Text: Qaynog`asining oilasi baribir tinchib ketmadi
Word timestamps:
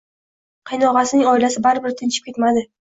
Qaynog`asining 0.71 1.31
oilasi 1.35 1.67
baribir 1.69 1.99
tinchib 2.05 2.31
ketmadi 2.31 2.71